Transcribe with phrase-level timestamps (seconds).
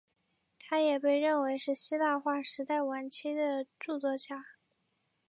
[0.59, 4.43] 他也被认为是希腊化时代晚期的着作家。